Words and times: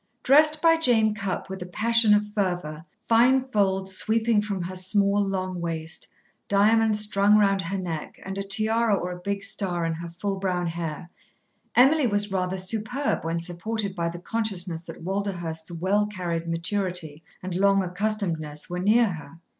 Dressed 0.23 0.63
by 0.63 0.77
Jane 0.77 1.13
Cupp 1.13 1.47
with 1.47 1.61
a 1.61 1.67
passion 1.67 2.15
of 2.15 2.29
fervour, 2.33 2.85
fine 3.03 3.47
folds 3.49 3.95
sweeping 3.95 4.41
from 4.41 4.63
her 4.63 4.75
small, 4.75 5.21
long 5.23 5.61
waist, 5.61 6.07
diamonds 6.47 6.99
strung 6.99 7.37
round 7.37 7.61
her 7.61 7.77
neck, 7.77 8.19
and 8.25 8.35
a 8.35 8.41
tiara 8.43 8.95
or 8.95 9.11
a 9.11 9.19
big 9.19 9.43
star 9.43 9.85
in 9.85 9.93
her 9.93 10.09
full 10.09 10.39
brown 10.39 10.65
hair, 10.65 11.11
Emily 11.75 12.07
was 12.07 12.31
rather 12.31 12.57
superb 12.57 13.23
when 13.23 13.41
supported 13.41 13.95
by 13.95 14.09
the 14.09 14.17
consciousness 14.17 14.81
that 14.81 15.03
Walderhurst's 15.03 15.71
well 15.71 16.07
carried 16.07 16.47
maturity 16.47 17.21
and 17.43 17.53
long 17.53 17.83
accustomedness 17.83 18.71
were 18.71 18.79
near 18.79 19.05
her. 19.09 19.37